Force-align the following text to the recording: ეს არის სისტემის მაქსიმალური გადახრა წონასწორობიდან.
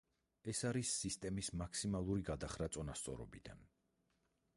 ეს 0.51 0.61
არის 0.69 0.93
სისტემის 1.01 1.51
მაქსიმალური 1.61 2.25
გადახრა 2.31 2.71
წონასწორობიდან. 2.77 3.63